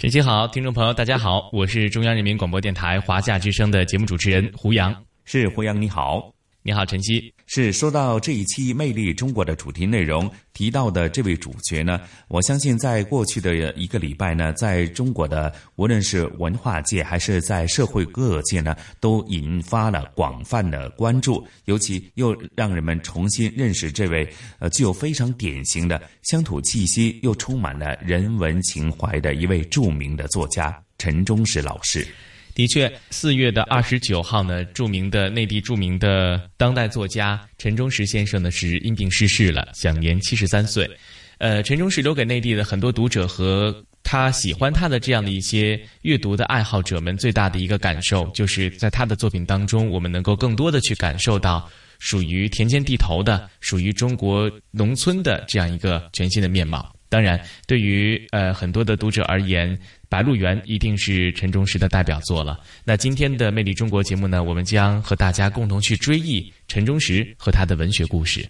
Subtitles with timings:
[0.00, 6.32] 晨曦好，听众朋友大家好，我是中央人民广播电台华夏之声的节目主持人胡杨，是胡杨你好，
[6.62, 7.32] 你好晨曦。
[7.46, 11.98] 是说到这一期《魅力中国》的主题内容提到的这位主角呢，
[12.28, 32.06] 我相信在过去的一个礼拜呢，在中国的无论是文化界还是在社会各界呢，都引发了广泛的关注，尤其又让人们重新认识这位呃具有非常典型的乡土气息又充满了人文情怀的一位著名的作家陈忠实老师。
[32.60, 40.86] 的确，四月的二十九号呢，著名的内地著名的当代作家陈忠实先生呢是因病逝世了，享年七十三岁。
[41.38, 51.66] 呃，陈忠实留给内地的很多读者和他喜欢他的这样的一些阅读的爱好者们最大的一个感受，就是在他的作品当中，我们能够更多的去感受到
[51.98, 56.94] 属于田间地头的、属于中国农村的这样一个全新的面貌。
[57.10, 59.76] 当然，对于呃很多的读者而言，
[60.08, 62.58] 《白鹿原》一定是陈忠实的代表作了。
[62.84, 68.48] 那今天的《魅力中国》节目呢，我们将和大家共同去追忆陈忠实和他的文学故事。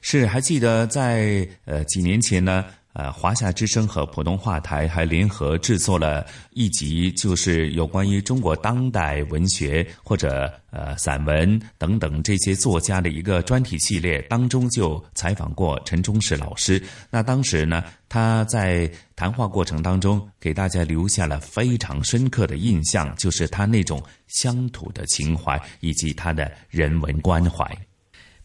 [0.00, 2.66] 是，还记得在呃几年前呢？
[2.94, 16.80] 呃，华夏之声和普通话台还联合制作了一集，就是有关于中国当代文学或者呃散文等等这些作家的一个专题系列，当中就采访过陈忠实老师。
[17.10, 27.68] 那当时呢，他在谈话过程当中给大家留下了非常深刻的印象，就是他那种乡土的情怀以及他的人文关怀。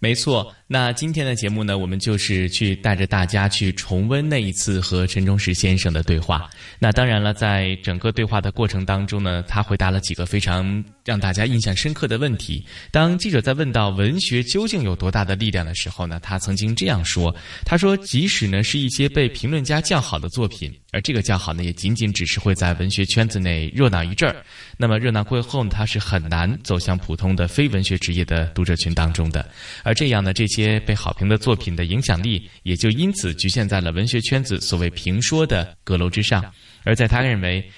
[0.01, 6.49] 没错，那今天的节目呢，我们就是去带着大家去重温那一次和陈忠实先生的对话。
[6.79, 12.65] 那当然了，在整个对话的过程当中呢，他回答了几个非常让大家印象深刻的问题。
[12.91, 24.37] 当记者在问到文学究竟有多大的力量的时候呢，他曾经这样说：“他说，即使呢是一些被评论家叫好的作品，而这个叫好呢，也仅仅只是会在文学圈子内热闹一阵儿。
[24.81, 29.45] 那么热闹过后呢，他是很难走向普通的非文学职业的读者群当中的。”
[29.83, 36.41] 而这样呢，这些被好评的作品的影响力也就因此局限在了文学圈子所谓评说的阁楼之上，
[36.85, 37.69] 而在他认为。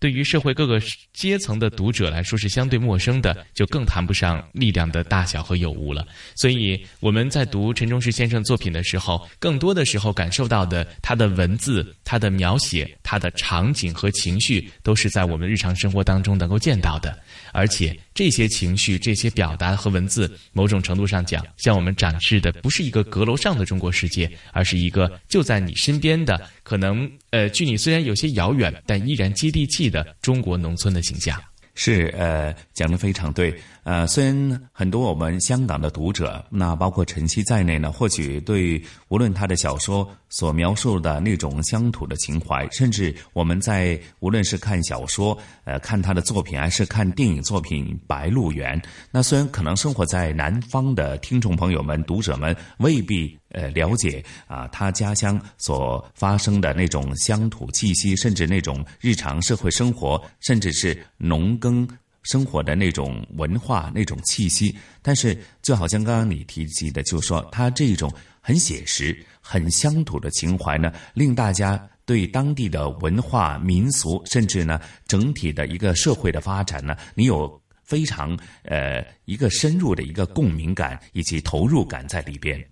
[0.00, 0.80] 对于社会各个
[1.12, 6.04] 阶层的读者来说是相对陌生的，就更谈不上力量的大小和有无了。
[6.34, 17.16] 所以我们在读陈忠实先生作品的时候，更多的时候感受到的，他的文字、他的描写、他的场景和情绪，都是在我们日常生活当中能够见到的。
[17.52, 29.90] 而且这些情绪、这些表达和文字，某种程度上讲，向我们展示的不是一个阁楼上的中国世界，而是一个就在你身边的，可能呃，距你虽然有些遥远，但依然接地气。
[29.90, 31.42] 的中国农村的形象
[31.82, 48.78] 是呃讲的非常对呃虽然很多我们香港的读者那包括晨曦在内呢，或许对无论他的小说所描述的那种乡土的情怀，甚至我们在无论是看小说呃看他的作品，还是看电影作品《白鹿原》，
[49.10, 53.39] 那虽然可能生活在南方的听众朋友们、读者们未必。
[53.50, 61.88] 呃，了解啊，他家乡所发生的那种乡土气息，甚至那种日常社会生活，甚至是农耕
[62.22, 64.74] 生活的那种文化、那种气息。
[65.02, 82.64] 但是，就好像刚刚你提及的，就是说，他这种很写实、很乡土的情怀呢，令大家对当地的文化、民俗，甚至呢整体的一个社会的发展呢，你有非常呃一个深入的一个共鸣感以及投入感在里边。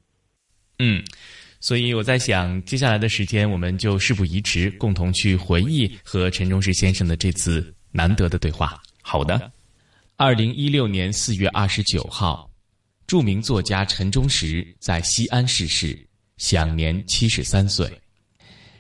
[0.79, 1.03] 嗯，
[1.61, 8.81] 所以我在想，接下来的时间，我们就事不宜迟，共同去回忆和陈忠实先生的这次难得的对话。
[9.03, 9.51] 好的，
[10.17, 12.49] 二零一六年四月二十九号，
[13.07, 15.99] 著名作家陈忠实在西安逝世，
[16.37, 17.91] 享年七十三岁。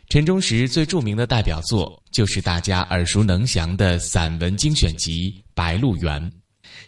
[0.08, 6.22] 陈忠实最著名的代表作就是大家耳熟能详的散文精选集《白鹿原》。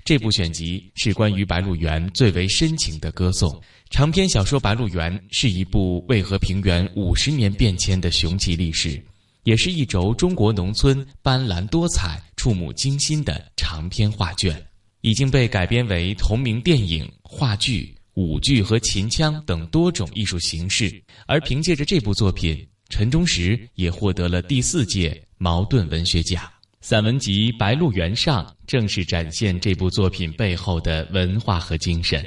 [0.04, 3.60] 这部选集是关于白鹿原最为深情的歌颂。
[3.90, 9.02] 长篇小说《白鹿原》是一部渭河平原五十年变迁的雄奇历史，
[9.42, 14.64] 也是一轴中国农村斑斓多彩、触目惊心的长篇画卷，
[15.00, 21.02] 已经被改编为同名电影、话剧、舞剧和秦腔等多种艺术形式。
[21.26, 26.42] 而凭借着这部作品，陈忠实也获得了第四届茅盾文学奖。
[26.82, 32.24] 散文集《白鹿原上》正是展现这部作品背后的文化和精神。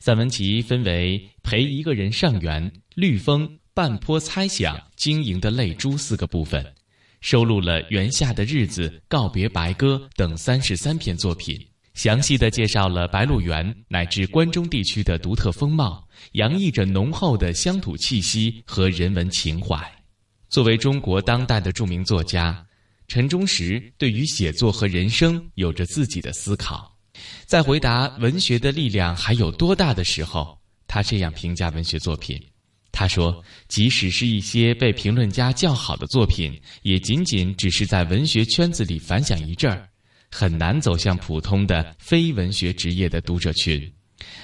[0.00, 6.66] 散文集分为《陪一个人上园》《绿风》《半坡猜想》《晶莹的泪珠》四个部分，
[7.20, 11.56] 收录了《园下的日子》《告别白鸽》等三十三篇作品，
[11.94, 19.80] 详细的介绍了白鹿原乃至关中地区的独特风貌，洋溢着浓厚的乡土气息和人文情怀。
[20.48, 22.65] 作为中国当代的著名作家，
[23.08, 26.92] 陈忠实对于写作和人生有着自己的思考。
[27.46, 32.38] 在回答文学的力量还有多大的时候，他这样评价文学作品
[32.92, 39.88] ：“他说，即使是一些被评论家叫好的作品，也仅仅只是在文学圈子里反响一阵儿，
[40.30, 43.90] 很难走向普通的非文学职业的读者群。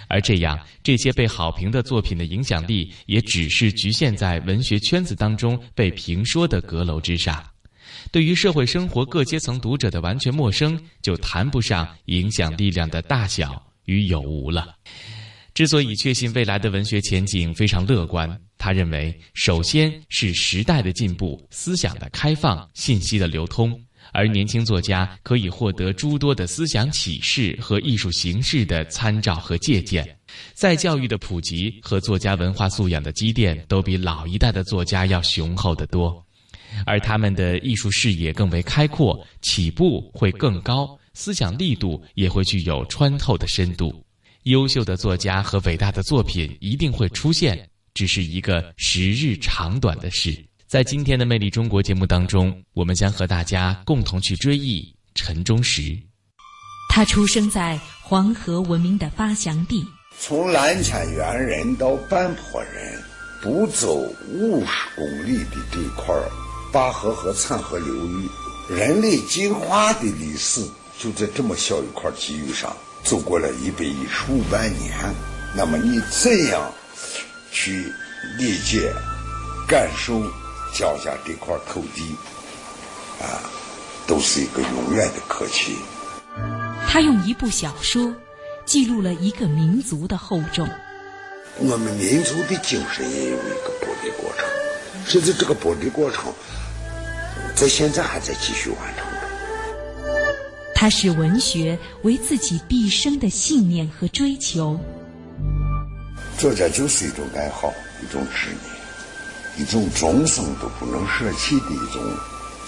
[0.09, 7.44] 而这样，这些被好评的作品的影响力，也只是局限在文学圈子当中被评说的阁楼之上。”
[8.11, 14.75] 对于社会生活各阶层读者的完全陌生，就谈不上影响力量的大小与有无了。
[15.55, 23.79] 之所以确信未来的文学前景非常乐观，他认为，首先是时代的进步、思想的开放、信息的流通，
[24.12, 30.09] 而年轻作家可以获得诸多的思想启示和艺术形式的参照和借鉴。
[30.55, 36.25] 在教育的普及和作家文化素养的积淀，都比老一代的作家要雄厚得多。
[36.87, 44.05] 而他们的艺术视野更为开阔，起步会更高，思想力度也会具有穿透的深度。
[44.45, 50.37] 优秀的作家和伟大的作品一定会出现，只是一个时日长短的事。
[50.67, 55.97] 在今天的《魅力中国》节目当中，我们将和大家共同去追忆陈忠实。
[56.89, 59.85] 他出生在黄河文明的发祥地，
[60.19, 63.03] 从蓝田猿人到半坡人，
[63.43, 63.95] 不走
[64.29, 64.67] 五十
[64.97, 66.42] 公里的地块儿。
[66.73, 68.29] 巴河和灿河流域，
[68.67, 70.67] 人类进化的历史
[70.99, 72.75] 就在这么小一块区域上
[73.05, 74.97] 走过了一百一十五万年。
[75.55, 76.73] 那么你怎样
[77.53, 77.93] 去
[78.39, 78.91] 理解、
[79.69, 80.23] 感受
[80.75, 82.17] 脚下这块土地
[83.21, 83.45] 啊，
[84.07, 85.77] 都是一个永远的课题。
[86.89, 88.15] 他用一部小说
[88.65, 90.67] 记录了一个民族的厚重。
[91.59, 94.49] 我们民族的精神也有一个剥离过程，
[95.07, 96.33] 甚至这个剥离过程。
[97.54, 99.28] 在现在还在继续完成着。
[100.75, 104.81] 他视文学为自己毕生的信念和追求。
[106.38, 107.72] 作家就是一种爱好，
[108.02, 112.02] 一种执念，一种终生都不能舍弃的一种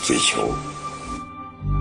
[0.04, 0.54] 追求。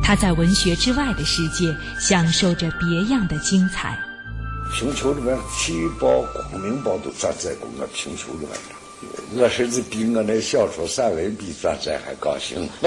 [0.02, 3.96] 他在文学之外的世界享受着别样的精彩。
[4.74, 8.73] 星球里面，体育报、光明报都转载过我星球里面的。
[9.36, 12.70] 我甚至比我那小说散文比转载还高兴。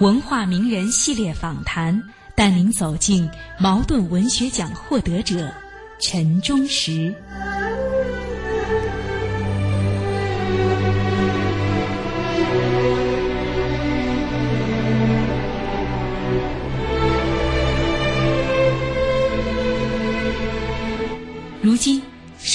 [0.00, 2.00] 文化名人系列访谈，
[2.36, 5.52] 带您走进茅盾文学奖获得者
[6.00, 7.12] 陈忠实。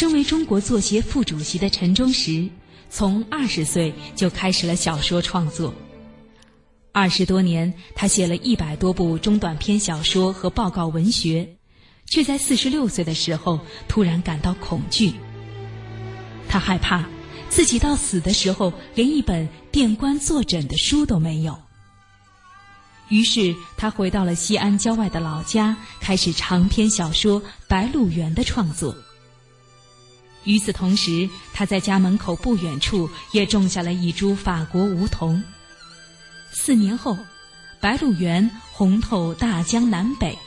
[0.03, 2.49] 身为中国作协副主席的陈忠实，
[2.89, 5.73] 从二十岁就开始了小说创作。
[6.91, 11.55] 二十多年，他写了一百多部中短篇小说和报告文学，
[12.05, 15.13] 却在四十六岁的时候突然感到恐惧。
[16.49, 17.07] 他害怕
[17.47, 21.57] 自己到死的时候连一本垫棺坐诊的书都没有。
[23.07, 28.93] 于是，他回到了西安郊外的老家，开始长篇小说《白鹿原》的创作。
[30.45, 35.43] 与此同时，他在家门口不远处也种下了一株法国梧桐。
[36.51, 37.17] 四年后，
[37.79, 40.37] 白鹿原红透大江南北，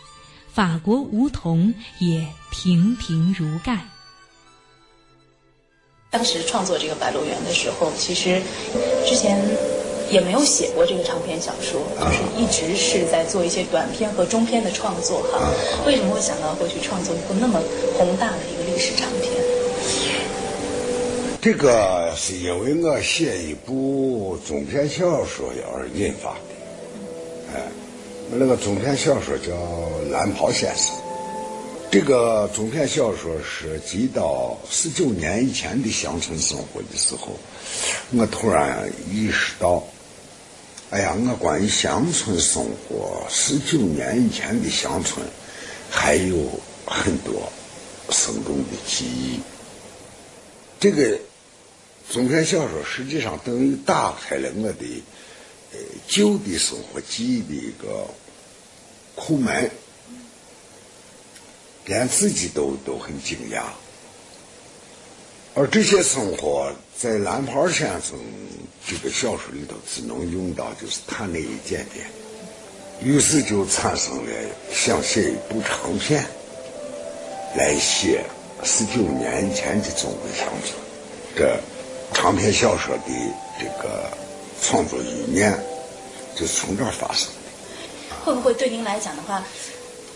[0.53, 3.79] 法国梧桐也亭亭如盖。
[6.11, 8.41] 当时创作这个《白鹿原》的时候，其实
[9.07, 9.43] 之前。
[10.09, 15.43] 也没有写过这个长篇小说，就是一直是在做一些短篇和中篇的创作哈。
[15.85, 17.61] 为什么会想到会去创作一部那么
[17.99, 19.36] 宏大的一个历史长篇？
[21.41, 27.55] 这个是因为我写一部中篇小说而引发的。
[27.55, 27.63] 哎，
[28.31, 29.53] 我那个中篇小说叫
[30.11, 30.95] 《蓝袍先生》。
[31.89, 37.29] 这个中篇小说涉及到十九年以前的乡村生活的时候，
[38.13, 39.85] 我突然意识到，
[40.91, 45.25] 哎呀，我关于乡村生活十九年以前的乡村
[45.89, 46.37] 还有
[46.85, 47.49] 很多
[48.11, 49.39] 生动的记忆。
[50.87, 51.19] 这个
[52.13, 55.03] 中篇小说实际上等于打开了我的
[55.73, 58.07] 呃旧的生活记忆的一个
[59.17, 59.69] 库门。
[61.87, 63.63] 连自己都都很惊讶，
[65.55, 68.19] 而这些生活在蓝袍先生
[68.85, 72.07] 这个小说里头只能用到就是他那一点点，
[73.01, 74.33] 于是就产生了
[74.73, 76.27] 想写一部长篇
[77.57, 78.25] 来写
[78.65, 80.75] 十九年前的中国乡村。
[81.35, 81.59] 这
[82.13, 83.03] 长篇小说的
[83.59, 84.11] 这个
[84.63, 85.53] 创作意念
[86.35, 88.15] 就是从这儿发生的。
[88.25, 89.45] 会不会对您来讲的话？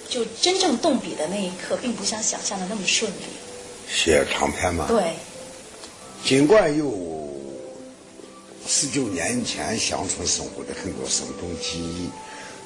[0.09, 3.25] 就真正动笔的那一刻，并不像想象的那么顺利。
[3.89, 5.15] 写长篇嘛，对。
[6.25, 7.31] 尽管有
[8.67, 12.11] 十九年前乡村生活的很多生动记忆，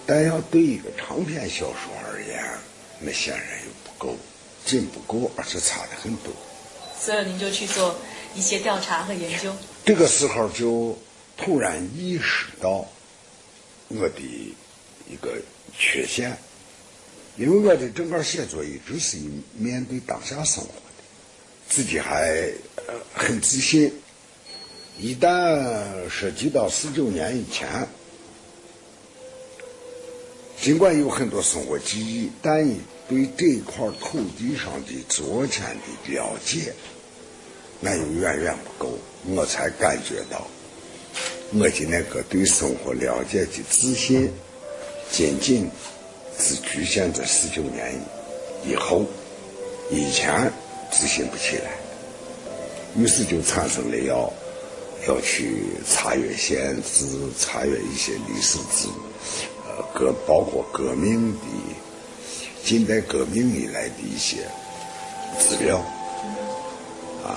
[0.06, 2.42] 但要对一个长篇小说而言，
[2.98, 4.16] 那显然又不够，
[4.64, 6.32] 仅不够，而且差的很多。
[7.00, 7.96] 所以您就去做
[8.34, 9.52] 一些调查和研究。
[9.84, 10.98] 这个时候就
[11.36, 12.86] 突然意识到
[13.88, 14.54] 我的
[15.08, 15.36] 一个
[15.78, 16.36] 缺陷。
[17.36, 19.28] 因为我的整个写作一直是以
[19.58, 21.02] 面对当下生活的，
[21.68, 22.48] 自己还
[23.12, 23.92] 很自信。
[25.00, 27.88] 一旦涉及到十九年以前，
[30.62, 32.64] 尽管有很多生活记忆，但
[33.08, 36.72] 对这块土地上的昨天的了解，
[37.80, 38.98] 那又远远不够。
[39.26, 40.46] 我才感觉到，
[41.52, 44.30] 我的那个对生活了解的自信，
[45.10, 45.70] 仅仅。
[46.36, 47.94] 只局限在十九年
[48.66, 49.06] 以后，
[49.88, 50.52] 以前
[50.90, 51.70] 执行不起来，
[52.96, 54.32] 于是就产生了要
[55.06, 57.06] 要去查阅县志，
[57.38, 58.88] 查阅一些历史资，
[59.64, 61.38] 呃，革包括革命的
[62.64, 64.38] 近代革命以来的一些
[65.38, 65.76] 资料，
[67.22, 67.36] 啊，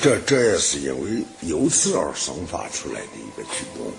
[0.00, 3.90] 这这也是因为由此而生发出来的一个举动。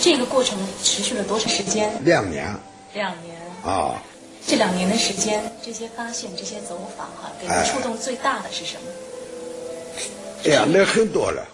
[0.00, 1.92] 这个过程持续了多长时间？
[2.04, 2.52] 两年。
[2.94, 3.36] 两年。
[3.64, 4.02] 啊，
[4.44, 8.88] 这两年的时间，这些发现、这些走访，哈，给您触动最大的是什么？
[10.44, 11.46] 哎呀，那很多了。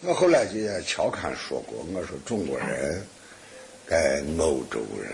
[0.00, 3.06] 我后来就也调侃说过，我说中国人
[3.84, 5.12] 跟欧洲人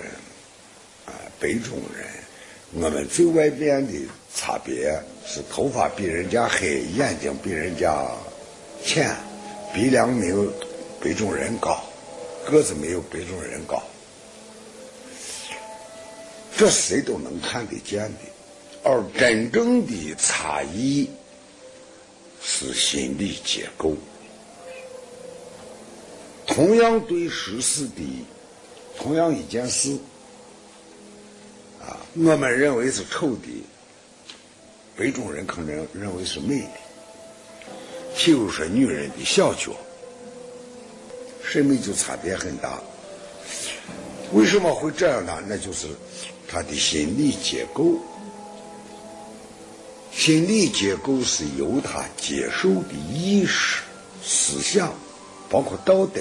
[1.06, 2.06] 啊、北中人，
[2.72, 3.92] 我们最外边的
[4.34, 4.92] 差别
[5.26, 8.06] 是头发比人家黑，眼睛比人家
[8.84, 9.14] 浅，
[9.74, 10.52] 鼻梁没有
[11.00, 11.82] 北中人高，
[12.46, 13.82] 个子没有北中人高。
[16.56, 18.18] 这谁都能看得见的，
[18.84, 21.08] 而真正的差异
[22.42, 23.96] 是心理结构。
[26.46, 28.02] 同样对实事的，
[28.98, 29.96] 同样一件事，
[32.14, 33.48] 我们认为是丑的，
[34.96, 36.70] 北中人可能认为是美的。
[38.16, 39.72] 譬如说，女人的小脚，
[41.44, 42.80] 审美就差别很大。
[44.32, 45.38] 为什么会这样呢？
[45.46, 45.88] 那就是。
[46.52, 47.96] 他的心理结构，
[50.10, 53.82] 心理结构是由他接受的意识、
[54.20, 54.92] 思想，
[55.48, 56.20] 包括道德，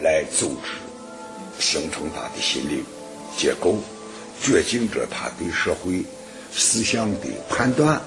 [0.00, 2.82] 来组织，形成他的心理
[3.36, 3.76] 结构，
[4.42, 6.04] 决定着他对社会
[6.52, 8.00] 思想的判断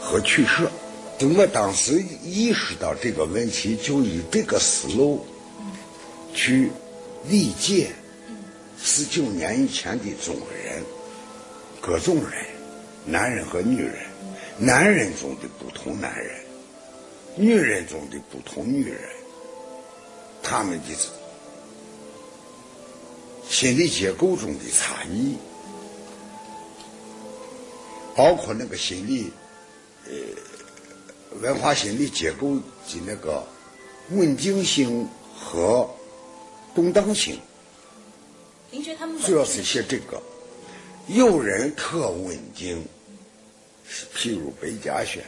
[0.00, 0.70] 和取舍。
[1.18, 5.26] 就我当时意识到这个问题，就以这个思路
[6.34, 6.70] 去
[7.28, 7.90] 理解。
[8.78, 10.84] 十九年以前的中国人，
[11.80, 12.44] 各种人，
[13.06, 13.94] 男人和女人，
[14.58, 16.30] 男人中的不同男人，
[17.36, 19.00] 女人中的不同女人，
[20.42, 20.94] 他们的
[23.58, 25.34] 心理结构中的差异，
[28.14, 29.32] 包括那个心理，
[30.04, 30.12] 呃，
[31.40, 33.42] 文化心理结构的那个
[34.10, 35.88] 稳定性和
[36.74, 37.40] 动荡性。
[38.70, 40.22] 林觉他们主要是写这个，
[41.06, 42.84] 有人特稳定，
[44.14, 45.22] 譬如白嘉轩；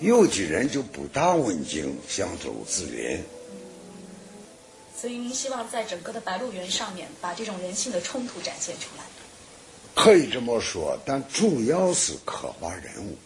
[0.00, 3.20] 有的人就不大稳定，像周子林。
[5.00, 9.04] 所以您希望在整个的《白鹿原》上面，把这种人性的冲突展现出来。
[9.94, 13.16] 可以这么说，但主要是刻画人物。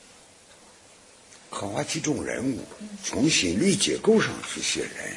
[1.49, 2.59] 刻画几种人物，
[3.02, 5.17] 从心理结构上去写人。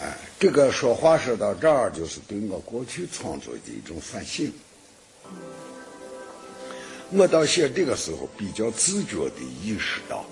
[0.00, 4.52] 哎，这个说话说到这儿，就是对我过去创作的一种反省。
[7.10, 10.24] 我到写这个时候，比较自觉地意识到，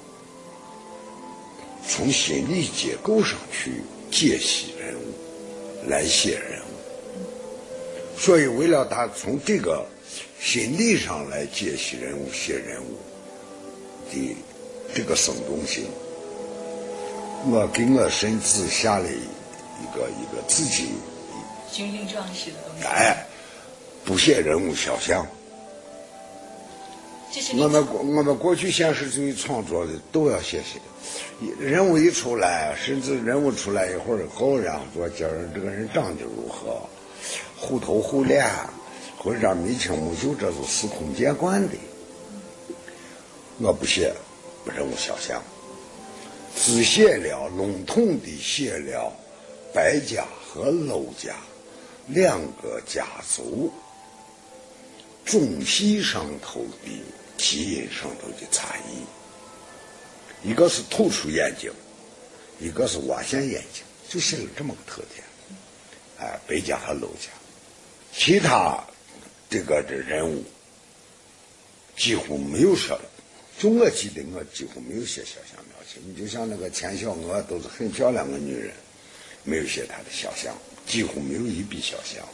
[1.86, 8.18] 从心理结构上去解析人物，来写人物。
[8.18, 9.86] 所以，为了他从这个
[10.40, 12.98] 心理上来解析人物、写人物
[14.12, 14.36] 的
[14.94, 15.84] 这个生动性，
[17.46, 20.88] 我给我身子下了一个一个自己
[21.72, 22.84] 军令状式的东西。
[22.86, 23.24] 哎，
[24.04, 25.26] 不写人物肖像。
[27.56, 30.80] 我们我们过去现实主义创作的都要写写，
[31.58, 36.82] 人物一出来，甚至人物出来一会儿后，然后说今儿这个人长得如何，
[37.56, 38.46] 虎头虎脸，
[39.18, 41.74] 或者眉清目秀，这是司空见惯的。
[43.58, 44.12] 我不写
[44.64, 45.42] 人物肖像，
[46.56, 49.12] 只写了笼统的写了
[49.72, 51.34] 白家和娄家
[52.06, 53.72] 两个家族
[55.24, 56.90] 中戏上头的
[57.36, 59.04] 基因上头的差异，
[60.42, 61.70] 一个是突出眼睛，
[62.58, 65.24] 一个是挖陷眼睛，就写了这么个特点。
[66.18, 67.28] 哎，白家和娄家，
[68.12, 68.82] 其他
[69.48, 70.44] 这个这人物
[71.96, 72.98] 几乎没有写，
[73.58, 75.98] 就我记得我几乎没有写肖像描写。
[76.06, 78.72] 你就像那个钱小娥，都是很漂亮的女人，
[79.44, 80.56] 没有写她的肖像，
[80.86, 82.26] 几乎没有一笔肖像。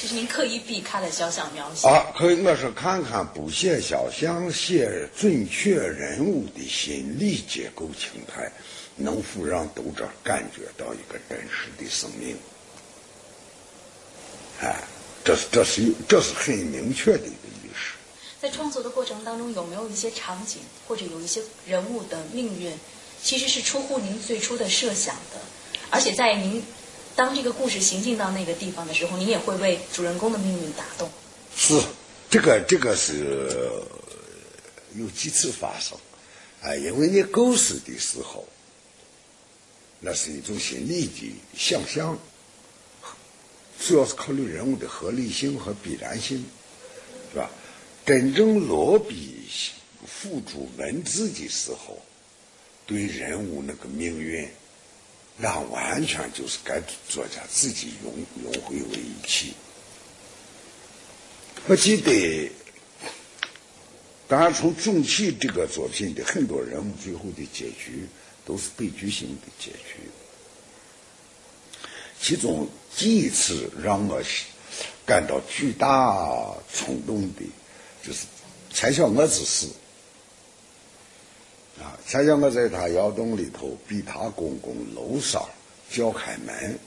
[0.00, 1.88] 就是您刻意避开了肖像描写。
[1.88, 8.50] 啊，可以，我是看看不写肖像，写准确人物的心理结构情态，
[8.94, 12.36] 能否让读者感觉到一个真实的生命？
[14.60, 14.76] 哎，
[15.24, 17.94] 这是这是有这是很明确的一个意识。
[18.40, 22.70] 在创作的过程当中，有没有一些场景或者有一些人物的命运，
[23.22, 25.40] 其实是出乎您最初的设想的？
[25.88, 26.62] 而且在您
[27.16, 31.10] 当这个故事行进到那个地方的时候，你也会为主人公的命运打动。
[31.56, 31.80] 是，
[32.28, 33.82] 这个这个是
[34.94, 35.98] 有几次发生，
[36.60, 38.46] 哎，因为你构思的时候，
[40.00, 42.18] 那是一种心理的想象，
[43.80, 46.44] 主要是考虑人物的合理性和必然性，
[47.32, 47.50] 是吧？
[48.04, 49.48] 真正落笔
[50.06, 52.00] 付诸文字的时候，
[52.86, 54.46] 对人物那个命运，
[55.38, 59.52] 那完全就是该作家自己融融汇为一体。
[61.66, 62.50] 我记得，
[64.28, 68.08] 当然从总体这个作品的很多人物最后的结局
[68.44, 70.08] 都是悲剧性的结局。
[72.20, 74.22] 其中第一次让我
[75.04, 77.42] 感到巨大冲动的，
[78.02, 78.20] 就是
[78.72, 79.68] 钱小娥之死。
[81.80, 85.46] 啊，钱小娥在他窑洞里头逼他公公楼上
[85.90, 86.78] 叫开门，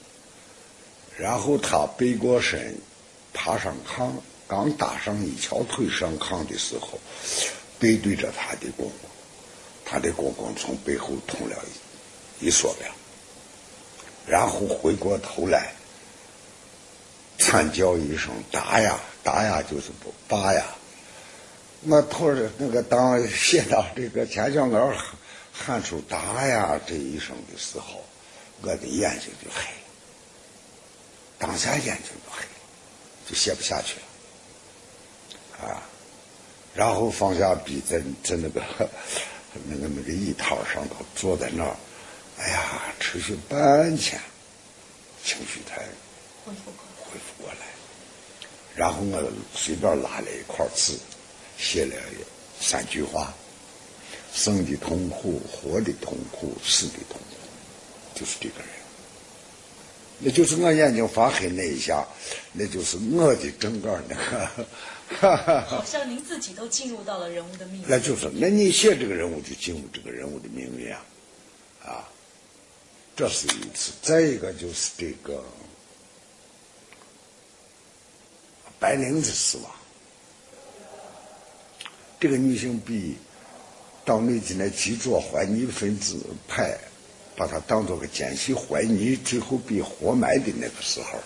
[1.17, 2.75] 然后他背过身，
[3.33, 4.11] 爬上炕。
[4.47, 6.99] 刚搭上一条腿上炕的时候，
[7.77, 9.09] 背对着他的公公，
[9.85, 11.55] 他的公公从背后捅了
[12.41, 12.79] 一一梭子，
[14.25, 15.71] 然后回过头来，
[17.37, 20.65] 惨叫一声“打呀打呀”，就是不打呀。
[21.85, 24.93] 我头着那个当写到这个钱小娥
[25.53, 28.03] 喊出“打呀”这一声的时候，
[28.61, 29.87] 我的眼睛就黑了，
[31.37, 32.49] 当下眼睛就黑了，
[33.27, 33.95] 就写不下去
[35.61, 35.67] 了。
[35.67, 35.83] 啊，
[36.73, 38.61] 然后放下笔，在在那个
[39.65, 41.75] 那个那个椅套上头坐在那儿，
[42.39, 44.19] 哎呀，持续半天，
[45.23, 45.77] 情绪才
[46.45, 47.05] 恢复过来。
[47.05, 47.59] 恢复过来。
[48.75, 50.93] 然后我随便拉了一块纸，
[51.59, 51.93] 写了
[52.59, 53.33] 三句话：
[54.33, 58.69] 生的痛苦，活的痛苦，死的痛苦，就是这个人。
[60.21, 62.05] 那就是我眼睛发黑那一下，
[62.53, 64.49] 那就是我的整个那个。
[65.65, 67.85] 好像您自己都进入到了人物的命运。
[67.89, 71.01] 那就是，那你写这个人物就进入这个人物的命运啊，
[71.83, 72.07] 啊，
[73.15, 73.91] 这是一次。
[74.01, 75.43] 再一个就是这个
[78.77, 79.71] 白灵的死亡，
[82.19, 83.15] 这个女性比
[84.03, 86.77] 党内的那几座坏泥分子派
[87.35, 91.19] 把她当做个奸细怀泥，最后被活埋的那个时候。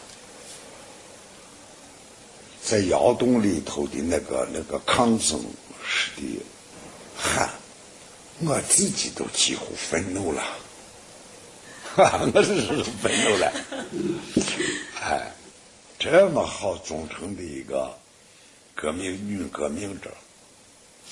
[2.63, 5.43] 在窑洞里头的那个那个抗争
[5.85, 6.41] 似的
[7.17, 7.49] 喊，
[8.39, 10.41] 我自己都几乎愤怒了，
[11.95, 12.55] 哈，我是
[13.01, 13.53] 愤怒了，
[15.01, 15.33] 哎，
[15.99, 17.97] 这么好忠诚的一个
[18.73, 20.09] 革命女革命者，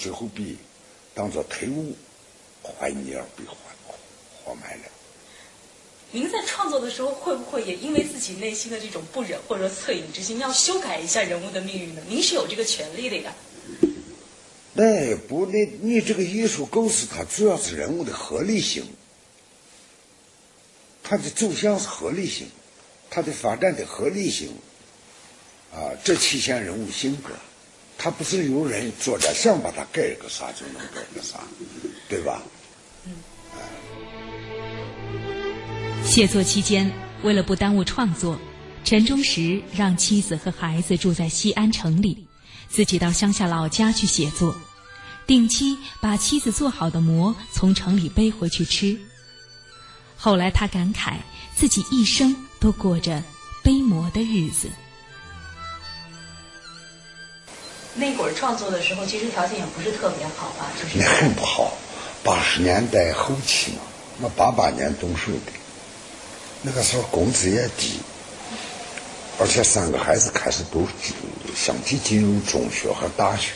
[0.01, 0.55] 最后被
[1.13, 1.95] 当做退伍，
[2.63, 3.55] 怀疑而被活
[4.43, 4.83] 活埋了。
[6.11, 12.01] 您在创作的时候，会不会也因为自己内心的这种不忍或者恻隐之心，要修改一下人物的命运呢？
[12.09, 13.31] 您是有这个权利的呀。
[14.73, 18.83] 那不，那你这个艺术构思，它主要是人物的合理性，
[21.03, 22.47] 它的走向是合理性，
[23.09, 24.49] 它的发展的合理性，
[25.71, 27.29] 啊，这体现人物性格。
[28.03, 31.39] 他不是有人做着想把它改个啥就能改个啥，
[32.09, 32.41] 对吧？
[36.03, 38.39] 写作期间，为了不耽误创作，
[38.83, 42.25] 陈忠实让妻子和孩子住在西安城里，
[42.67, 44.55] 自己到乡下老家去写作，
[45.27, 48.99] 定期把妻子做好的馍从城里背回去吃。
[50.17, 51.17] 后来他感慨，
[51.55, 53.23] 自己一生都过着
[53.61, 54.71] 背馍的日子。
[57.93, 60.71] 那会儿创作的时候，其实条件也不是特别好吧？
[60.81, 61.73] 就是那很不好，
[62.23, 63.81] 八十年代后期嘛，
[64.21, 65.51] 我八八年动手的，
[66.61, 67.99] 那个时候工资也低，
[69.37, 70.87] 而且三个孩子开始都
[71.53, 73.51] 相继进入中学和大学，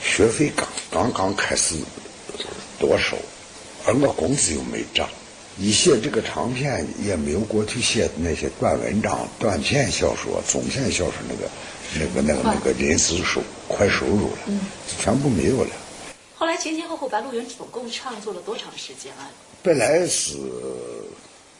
[0.00, 1.74] 学费刚刚刚开始
[2.78, 3.16] 多收，
[3.84, 5.08] 而我工资又没涨，
[5.58, 11.50] 一写这个长篇也没有过去写的那些短文章、短篇小说、中篇小说那个。
[11.94, 14.38] 那个、那个、那个临时收快收入了，
[15.00, 15.70] 全部没有了。
[16.36, 19.30] 后来前前后后，《白鹿原》总共创作了多长时间啊？
[19.62, 20.36] 本来是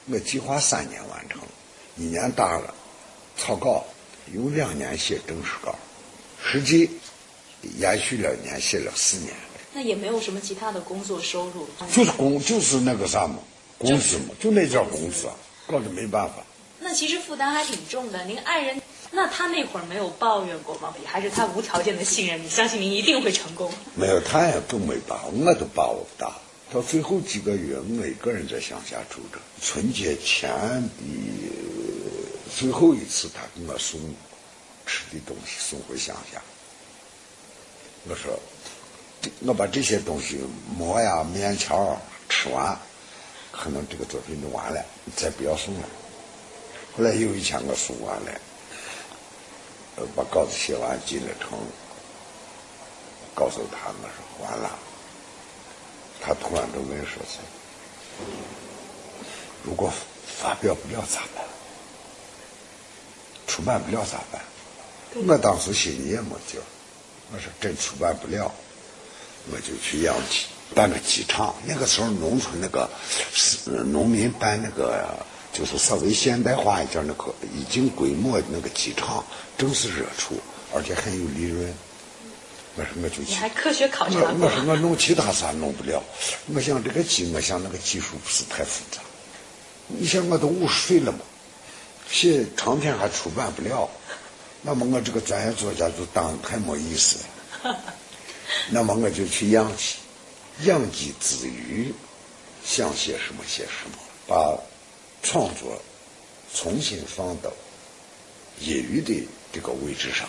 [0.07, 1.41] 我计划三年完成，
[1.97, 2.73] 一年大了，
[3.37, 3.85] 草稿
[4.33, 5.75] 有两年写正式稿，
[6.45, 6.88] 实际
[7.79, 9.33] 延续了一年，写了四年。
[9.73, 11.69] 那也没有什么其他的工作收入？
[11.93, 13.38] 就是工，就是那个啥嘛，
[13.79, 15.29] 工资嘛，就那点工资，
[15.67, 16.35] 搞得没办法。
[16.79, 18.81] 那其实负担还挺重的，您爱人。
[19.11, 20.94] 那他那会儿没有抱怨过吗？
[21.07, 23.73] 还是他无条件的信任你，相信您一定会成功？
[23.94, 26.33] 没有，他也都没把，我都把握不到。
[26.71, 29.40] 到最后几个月，我一个人在乡下住着。
[29.62, 30.51] 春节前
[30.83, 30.90] 的
[32.55, 33.99] 最后一次，他给我送
[34.85, 36.42] 吃的东西送回乡下。
[38.07, 38.38] 我说，
[39.47, 40.38] 我把这些东西
[40.77, 42.79] 馍呀、面条吃完，
[43.51, 44.85] 可能这个作品就完了，
[45.16, 45.88] 再不要送了。
[46.94, 48.40] 后来有一天我送完了。
[50.15, 51.59] 把稿子写完进了城，
[53.35, 54.71] 告诉他们说完了。
[56.21, 57.39] 他突然就问说是，
[59.65, 59.93] 如果
[60.27, 61.45] 发表不了咋办？
[63.47, 64.41] 出版不了咋办？
[65.27, 66.63] 我当时心里也没底儿。
[67.33, 68.53] 我说真出版不了，
[69.51, 71.55] 我就去养鸡，办个鸡场。
[71.65, 72.89] 那个时候农村那个
[73.33, 75.15] 是农民办那个。
[75.59, 79.25] 就是稍微现代化一点那个已经规模那个机场
[79.57, 80.37] 正是热处，
[80.73, 81.75] 而且很有利润。
[82.77, 86.01] 我说我就你还科学考察我我说我弄其他啥弄不了，
[86.55, 89.01] 我想这个技，我想那个技术不是太复杂。
[89.88, 91.18] 你想我都五十岁了嘛，
[92.09, 93.90] 写长篇还出版不了，
[94.62, 97.18] 那么我这个专业作家就当太没意思
[97.64, 97.77] 了。
[98.71, 99.97] 那么我就去养鸡，
[100.68, 101.92] 养鸡之余，
[102.64, 104.57] 想写什么写什么，把。
[105.23, 105.81] 创作
[106.55, 107.51] 重新放到
[108.61, 110.29] 业余的这个位置上，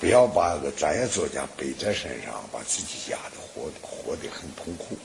[0.00, 4.96] 不要把个专业作家背在身上，把自己压得活活得很痛苦。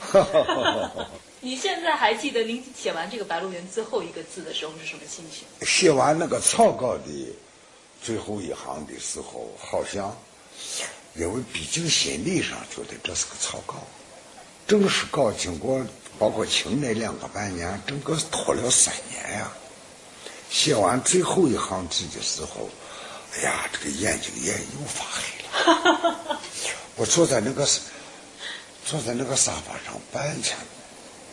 [1.40, 5.46] 你现在还记得您写完这个《白鹿原》最后一个字的时候是什么心情？
[5.66, 7.02] 写完那个草稿的
[8.02, 10.16] 最后一行的时候，好像
[11.14, 13.76] 因为毕竟心理上觉得这是个草稿，
[14.66, 15.84] 正式稿经过。
[16.18, 19.50] 包括清那两个半年，整个拖了三年呀。
[20.50, 22.68] 写完最后一行字的时候，
[23.34, 26.40] 哎呀，这个眼睛也又发黑了。
[26.96, 27.66] 我坐在那个
[28.84, 30.56] 坐在那个沙发上半天，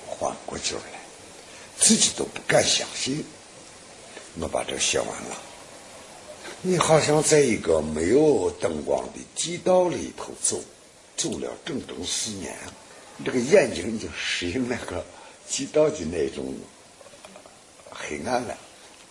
[0.08, 1.00] 缓过劲儿来，
[1.78, 3.24] 自己都不敢相信，
[4.40, 5.38] 我把这写完了。
[6.64, 10.60] 你好像在一个没有灯光的地道里头走，
[11.16, 12.56] 走了整整四年。
[13.24, 15.06] 这个眼睛已经适应那个
[15.48, 16.54] 极道的那种
[17.90, 18.58] 黑暗了。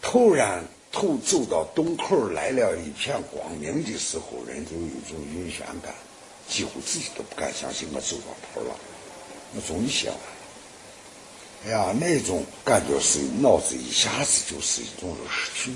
[0.02, 5.94] 突然，头走到洞口来了一片光明的时候，人就有一种晕眩感，
[6.48, 8.74] 几乎自己都不敢相信我走到头了。
[9.54, 10.22] 我终于写完了。
[11.66, 15.72] 哎呀，那种感觉是脑子一下子就是一种失去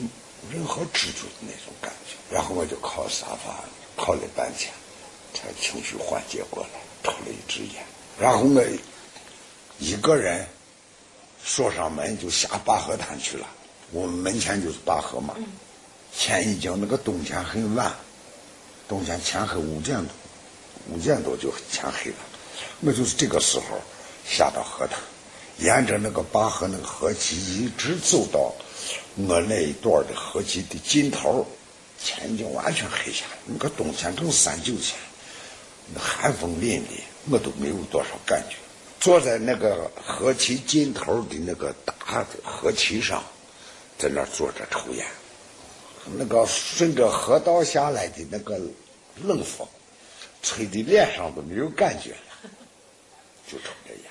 [0.51, 2.35] 任何知觉的那种感觉。
[2.35, 3.63] 然后我就靠沙发
[3.97, 4.73] 靠了半天，
[5.35, 7.85] 才情绪缓解过来，抽了一支烟。
[8.21, 8.63] 然后我
[9.79, 10.47] 一个人
[11.45, 13.47] 锁上门就下灞河滩去了。
[13.91, 15.35] 我们门前就是灞河嘛。
[16.17, 17.93] 天已经那个冬天很晚，
[18.89, 20.15] 冬天天黑五点多，
[20.91, 22.17] 五点多就天黑了。
[22.83, 23.81] 我就是这个时候
[24.25, 24.97] 下到河滩，
[25.59, 28.55] 沿着那个灞河那个河堤一直走到
[29.17, 31.45] 我那一段的河堤的尽头，
[32.01, 33.37] 天已经完全黑下来。
[33.47, 34.97] 那个冬天正三九天，
[35.93, 38.57] 那寒风凛凛，我都没有多少感觉。
[39.01, 43.23] 坐在那个河堤尽头的那个大的河堤上，
[43.99, 45.07] 在那儿坐着抽烟。
[46.17, 48.59] 那个顺着河道下来的那个
[49.23, 49.67] 冷风，
[50.43, 52.51] 吹的脸上都没有感觉了，
[53.47, 54.11] 就抽着烟。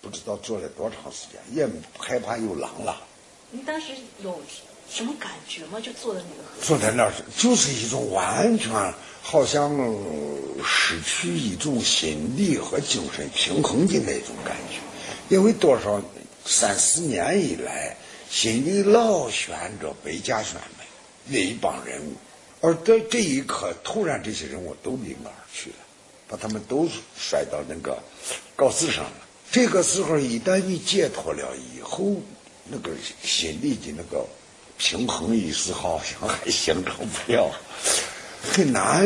[0.00, 1.68] 不知道坐了多长时间，也
[1.98, 3.00] 害怕有狼了。
[3.50, 3.92] 你当时
[4.22, 4.40] 有
[4.90, 5.80] 什么感觉吗？
[5.80, 6.64] 就坐在那个。
[6.64, 8.70] 坐在那儿，就是一种完全
[9.22, 9.70] 好像
[10.64, 14.78] 失去一种心理和精神平衡的那种感觉。
[15.28, 16.00] 因为多少
[16.44, 17.96] 三四年以来，
[18.30, 20.84] 心里老悬着北家选美
[21.26, 22.12] 那一帮人物，
[22.60, 25.76] 而在这一刻，突然这些人物都离我而去了，
[26.28, 27.98] 把他们都摔到那个
[28.54, 29.12] 稿子上了。
[29.50, 32.16] 这个时候，一旦你解脱了以后，
[32.64, 32.90] 那个
[33.22, 34.26] 心里的那个
[34.84, 37.50] 平衡意识好像还形成不了。
[38.52, 39.02] 很难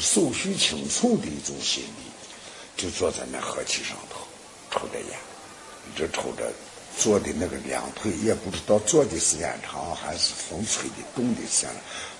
[0.00, 4.20] 手续清楚的一种心理，就坐在那河堤上头，
[4.70, 5.18] 抽着烟，
[5.88, 6.48] 一直抽着，
[6.96, 11.70] 坐的那个两腿也不知道坐的时间长还是风吹的冻的时间，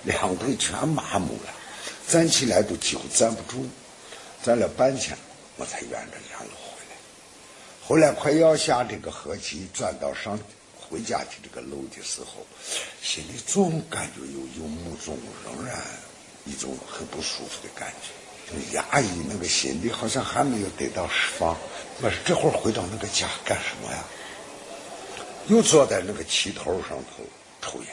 [0.03, 1.53] 两腿全麻木了，
[2.09, 3.65] 站起来都几乎站不住，
[4.43, 5.17] 站了半天，
[5.55, 6.97] 我才沿着沿路回来。
[7.87, 10.37] 后来快要下这个河堤，转到上
[10.93, 12.45] 回家的这个路的时候，
[13.01, 15.81] 心里总感觉有有某种仍然。
[16.45, 21.57] 一种很不舒服的感觉，压抑那个心里好像还没有得到释放。
[22.01, 24.03] 我说这会儿回到那个家干什么呀？
[25.47, 27.23] 又坐在那个旗头上头
[27.61, 27.89] 抽烟。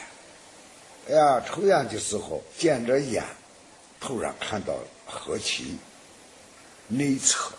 [1.09, 3.23] 哎呀，抽烟的时候点着烟，
[4.01, 5.77] 突然看到河堤
[6.89, 7.53] 内侧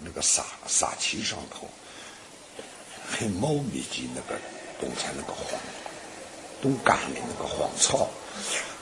[0.00, 1.68] 那个沙沙旗上头
[3.08, 4.36] 很茂密的那个
[4.80, 5.60] 冬天那个黄
[6.62, 8.08] 冬干的那个荒草。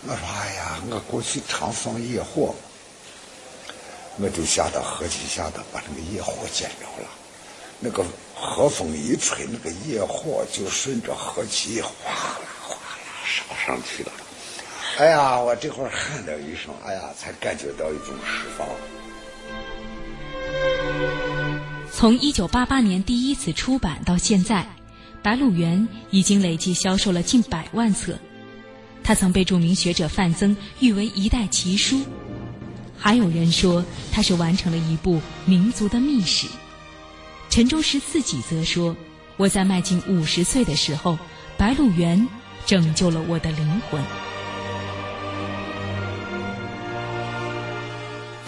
[0.07, 2.55] 我说：“哎呀，我过去常放野火，
[4.19, 7.09] 我就下到河堤下头把那个野火捡着了。
[7.81, 8.05] 那个
[8.35, 14.13] 河风一吹，那个野火就顺着河堤哗啦哗啦烧上去了。
[14.99, 18.67] 哎呀，我这会儿喊了一声，哎呀，才感觉到一种释放。
[21.93, 24.57] 从一九八八年第一次出版到现在，
[25.25, 28.19] 《白鹿原》已经累计销售了近百万册。”
[29.03, 32.01] 他曾被著名学者范增誉为一代奇书，
[32.99, 33.83] 还有人说
[34.13, 36.47] 他是完成了一部民族的秘史。
[37.49, 38.95] 陈忠实自己则说
[39.39, 41.13] ：“我在迈进五十岁的时候，
[41.57, 42.21] 《白鹿原》
[42.67, 44.03] 拯救了我的灵魂。”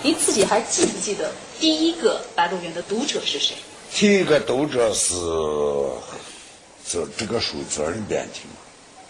[0.02, 3.56] 您自己还记不记得第一个《白鹿原》的读者是谁？
[3.94, 5.14] 第一个读者是
[6.88, 8.40] 这这个书责任编辑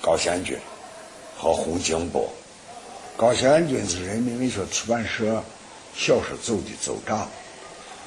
[0.00, 0.58] 高贤君。
[1.38, 2.32] 和洪金波，
[3.14, 5.44] 高贤君是人民文学出版社
[5.94, 7.28] 小说组的组长，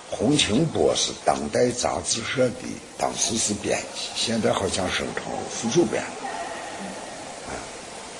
[0.09, 2.55] 洪清波是当代杂志社的
[2.97, 6.09] 当时是编辑，现在好像升成副主编了。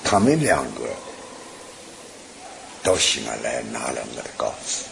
[0.04, 0.88] 他们两个
[2.84, 4.84] 到西安来拿了我的稿子，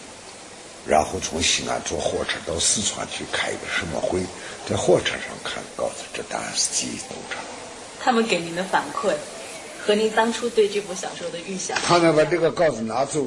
[0.89, 4.21] 然后从西安坐火车到四川去开一个什么会，
[4.67, 7.37] 在火车上看稿子，这当然是记忆都着。
[8.01, 9.13] 他们给您的反馈？
[9.85, 11.79] 和您当初对这部小说的预想。
[11.83, 13.23] 他们把这个稿子拿走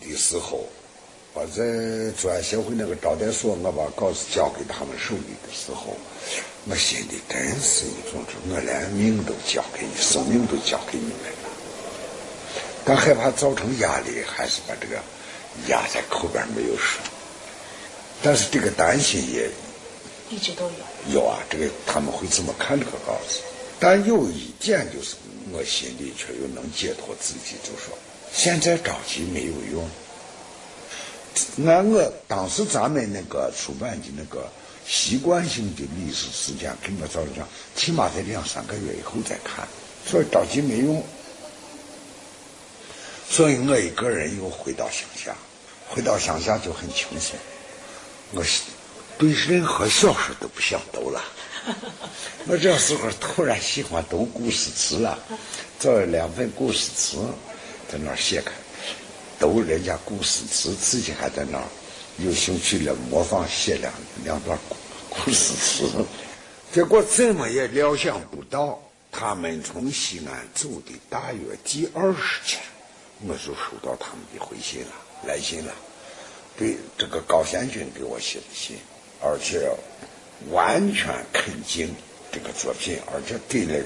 [0.00, 0.64] 的时候，
[1.34, 1.62] 我在
[2.20, 5.96] 专协会那个招待所，我把稿子交给他们手里的时候，
[6.64, 11.50] 我心里真是一种，我连命都交给你，生命都交给你们了。
[12.84, 14.96] 但害怕造成压力，还是把这个
[15.68, 17.00] 压在口边没有说。
[18.22, 19.50] 但是这个担心也
[20.30, 21.14] 一直都有。
[21.14, 23.40] 有啊，这个他们会怎么看这个稿子？
[23.78, 25.16] 但有一点就是。
[25.52, 27.96] 我心里却又能解脱自己，就说
[28.32, 29.88] 现在着急没有用。
[31.64, 34.50] 按我当时咱们那个出版的那个
[34.84, 39.68] 习惯性的历史事件，跟我早讲，起码在两三个月以后再看，
[40.04, 41.00] 所以着急没用。
[43.28, 45.34] 所以我一个人又回到乡下，
[45.88, 47.36] 回到乡下就很轻松。
[48.32, 48.44] 我
[49.18, 51.22] 对任何小说都不想读了。
[52.46, 55.18] 我这时候突然喜欢读古诗词了，
[55.80, 57.18] 找了两本古诗词，
[57.90, 58.52] 在那儿写开，
[59.40, 61.64] 读人家古诗词，自己还在那儿
[62.18, 63.92] 有兴趣了模仿写两
[64.24, 64.76] 两段古
[65.10, 65.90] 古诗词，
[66.72, 72.62] 结果怎么也料想不到，他们从西安走的大约第二十天，
[73.26, 74.92] 我就收到他们的回信了。
[75.26, 75.72] 来信了，
[76.58, 78.76] 对这个高贤君给我写的信，
[79.22, 79.68] 而且
[80.50, 81.92] 完全肯定
[82.30, 83.82] 这个作品，而且给了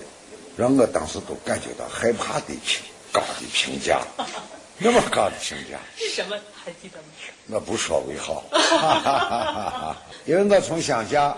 [0.57, 4.03] 让我当时都感觉到害怕的评高的评价，
[4.77, 6.37] 那么高的评价是什么？
[6.65, 7.05] 还记得吗？
[7.47, 8.45] 我不说为好，
[10.27, 11.37] 因为我从乡下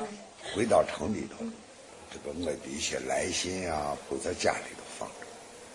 [0.55, 1.45] 回到城里头，
[2.11, 5.27] 这个我的一些来信啊都在家里头放着，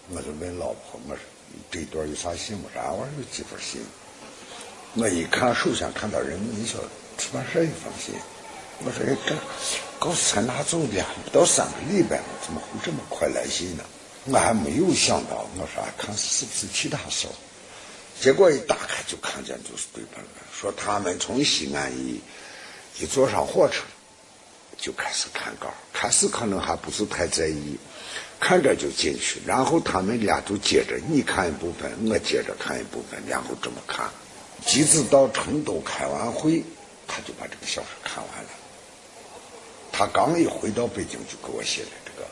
[0.10, 1.22] 我就问老婆，我说
[1.70, 2.70] 这段有啥信不？
[2.74, 2.92] 啥？
[2.92, 3.82] 我说有几封信。
[4.96, 6.80] 我一看，首先看到人民小
[7.18, 8.16] 出版社一封信，
[8.80, 9.36] 我说：“哎，这
[10.00, 13.84] 告诉才拿走的，不到三个礼拜，怎么会这么快来信呢？”
[14.30, 17.28] 我还没有想到，我说看是不是其他事
[18.20, 22.20] 结果一打开就看见就是对本了，说他们从西安一
[23.00, 23.84] 一坐上火车
[24.78, 27.78] 就开始看稿，开始可能还不是太在意，
[28.40, 34.10] 看着就进去，然后他们俩就接着你看一部分，我接着看一部分，然后这么看。
[34.66, 36.64] 即使到成都开完会，
[37.08, 38.50] 他就把这个小说看完了。
[39.92, 42.28] 他刚一回到北京，就给我写了这个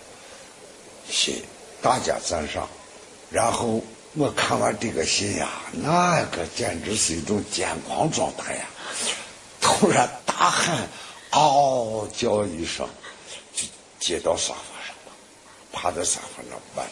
[1.09, 1.41] 信，
[1.81, 2.67] 大家赞赏。
[3.31, 8.65] 然后我看完这个信呀，那个简直是一种癫狂状态呀！
[9.59, 10.87] 突然大喊
[11.31, 12.87] “嗷”叫一声，
[13.55, 13.65] 就
[13.99, 14.74] 接到沙发
[15.75, 16.87] 上了，趴在沙发上半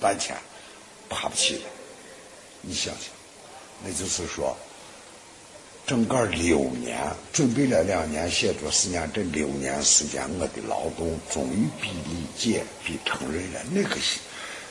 [0.00, 0.36] 半天
[1.08, 1.62] 爬不起来。
[2.62, 3.04] 你想想。
[3.82, 4.54] 那就是说，
[5.86, 6.98] 整个六年
[7.32, 13.60] 准备了两年写作时间，这六年时间我的劳动终于被理解、被承认了。
[13.70, 14.20] 那个幸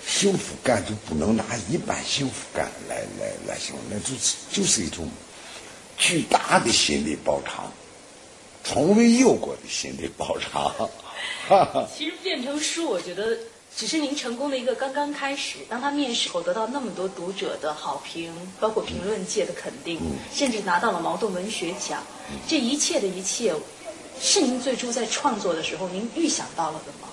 [0.06, 5.10] 幸福感就不能拿一般幸福感来来来形容，那就是就是一种
[5.98, 7.72] 巨大的心理饱尝，
[8.63, 10.72] 从未有过的心理饱尝。
[11.95, 13.38] 其实变成书，我觉得。
[13.77, 15.60] 只是您成功的一个刚刚开始。
[15.69, 20.01] 当他面试后得到那么多读者的好评，包括评论界的肯定，
[20.34, 22.03] 甚至拿到了茅盾文学奖，
[22.47, 23.53] 这一切的一切，
[24.19, 27.08] 是您最初在创作的时候您预想到了的吗？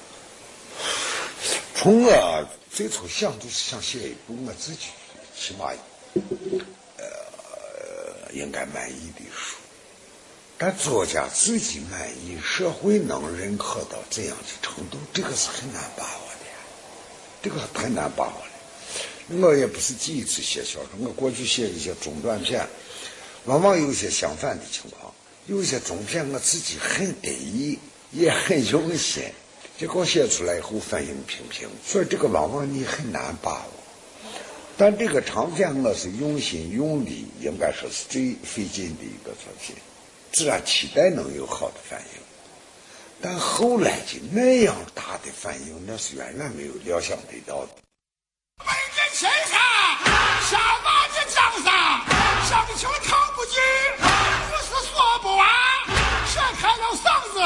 [1.74, 4.86] 从我最初想就是想写一部我自己
[5.38, 5.66] 起码
[6.96, 7.04] 呃
[8.32, 9.56] 应该满意的书，
[10.58, 16.46] 但作家自己满意，社会能认可到这样的程度，这个是很难把握的。
[17.42, 19.40] 这个太难把握了。
[19.42, 22.66] 我也不是第一次写小说，我过去写一些中短篇，
[23.44, 25.12] 往往有些相反的情况。
[25.46, 27.78] 有些中篇我自己很得意，
[28.10, 29.24] 也很用心，
[29.78, 31.68] 结果写出来以后反应平平。
[31.86, 33.72] 所以这个往往你很难把握。
[34.78, 39.76] 但这个长篇我是用心用力，应该说是最费劲的一个作品，
[40.32, 42.20] 自然期待能有好的反应。
[43.22, 47.68] 但后来的那样大的反应，那是远远没有料想得到的。
[48.58, 49.58] 北京先生，
[50.50, 51.72] 下马的江山，
[52.48, 53.54] 上秋唐不进，
[53.98, 55.48] 不是说不完，
[56.32, 57.38] 扯开了嗓子，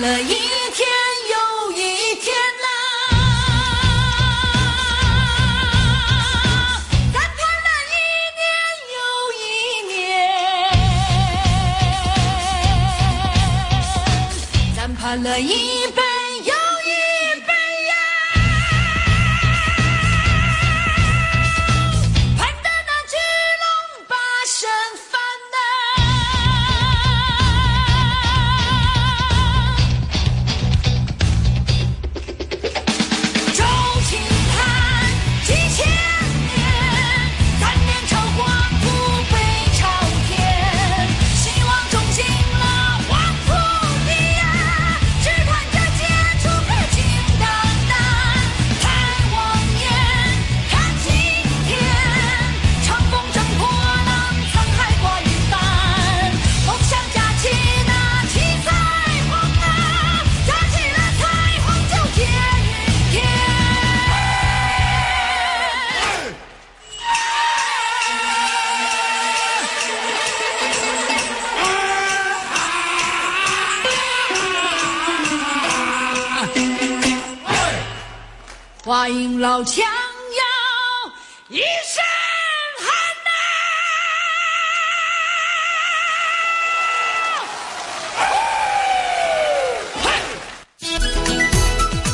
[0.00, 0.88] 了一天
[1.30, 2.66] 又一天啦，
[7.12, 7.94] 咱盼了一
[8.38, 8.42] 年
[8.94, 8.96] 又
[9.38, 9.42] 一
[9.92, 10.00] 年，
[14.74, 15.52] 咱盼了一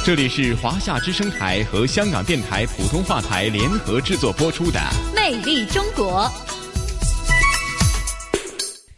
[0.08, 4.80] 这里是华夏之声台和香港电台普通话台联合制作播出的
[5.14, 6.22] 《魅力中国》。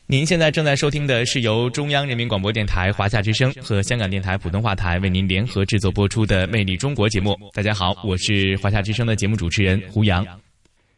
[0.06, 7.36] 您现在正在收听的是由中央人民广播电台华夏之声和香港电台普通话台为您联合制作播出的《魅力中国》节目。
[7.52, 10.24] 大家好，我是华夏之声的节目主持人胡杨。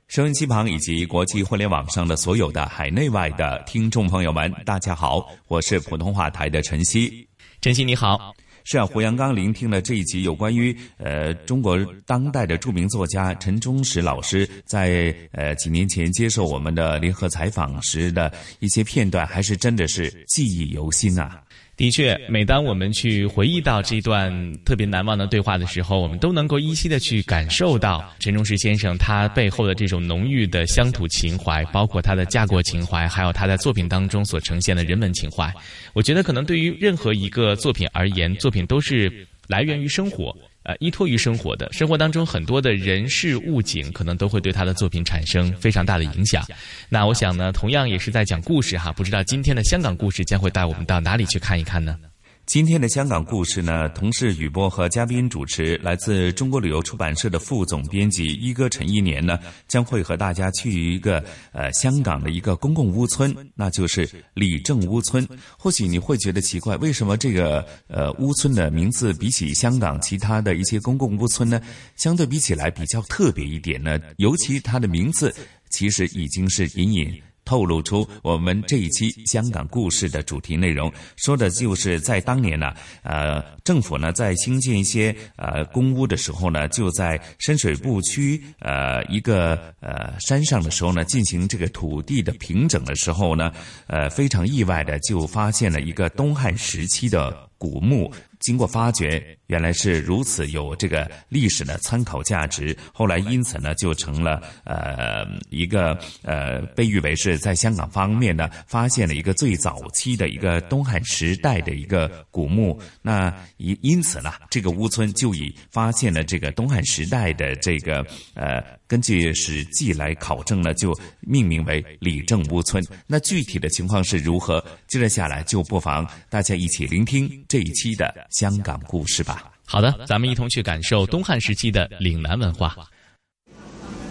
[0.08, 7.26] 收音机旁以及国际互联网上的所有的海内外的听众朋友们，大家好，我是普通话台的晨曦。
[7.62, 8.34] 晨曦你好，
[8.64, 21.42] 是啊，胡杨刚聆听了这一集有关于呃中国当代的著名作家陈忠实老师在呃几年前接受我们的联合采访时的一些片段，还是真的是记忆犹新啊。
[21.74, 24.30] 的确，每当我们去回忆到这段
[24.64, 35.52] 特别难忘的对话的时候，我们都能够依稀的去感受到陈忠实先生他背后的这种浓郁的乡土情怀，包括他的家国情怀，还有他在作品当中所呈现的人文情怀。
[35.94, 40.36] 我觉得，可能对于任何一个作品而言，作品都是来源于生活。
[40.64, 46.44] 呃，依托于生活的生活当中，很多的人事物景可能都会对他的作品产生非常大的影响。
[46.88, 51.96] 那我想呢，同样也是在讲故事哈，不知道今天的香港故事将会带我们到哪里去看一看呢？
[52.44, 59.38] 今天的香港故事呢，同事雨波和嘉宾主持，来自中国旅游出版社的副总编辑一哥陈一年呢，
[59.68, 65.26] 将会和大家去一个呃香港的一个公共屋村，那就是李正屋村。
[65.56, 71.62] 或许你会觉得奇怪，为什么这个呃屋村的名字比起香港其他的一些公共屋村呢，
[71.96, 73.98] 相对比起来比较特别一点呢？
[74.16, 75.32] 尤其它的名字
[75.70, 77.22] 其实已经是隐隐。
[77.44, 82.72] 透露出我们这一期香港故事的主题内容，说的就是在当年呢，
[83.02, 93.52] 呃，政府呢在兴建一些呃公屋的时候呢，就在深水埗区呃一个呃山上的时候呢，进行这个土地的平整的时候呢，
[93.86, 98.12] 呃，非常意外的就发现了一个东汉时期的古墓。
[98.42, 102.76] 经过发掘，原来是如此有这个历史的参考价值。
[102.92, 112.78] 后来因此呢，就成了呃一个呃被誉为是在香港方面呢发现了一个最早期的一个东汉时代的一个古墓。
[113.00, 118.62] 那因因此呢，这个屋村就以发现了这个东汉时代的这个呃，
[118.92, 122.84] 根据《史记》来考证呢，就命名为李正屋村。
[123.06, 124.62] 那具体的情况是如何？
[124.86, 128.14] 接着下来就不妨大家一起聆听这一期的。
[128.32, 129.50] 香港故事吧。
[129.64, 132.76] 好的，咱们一同去感受东汉时期的岭南文化。